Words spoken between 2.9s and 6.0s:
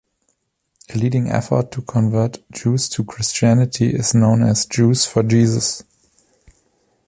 Christianity is known as Jews for Jesus.